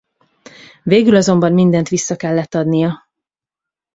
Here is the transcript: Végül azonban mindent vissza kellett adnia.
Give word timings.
Végül 0.83 1.15
azonban 1.15 1.53
mindent 1.53 1.87
vissza 1.89 2.15
kellett 2.15 2.53
adnia. 2.53 3.07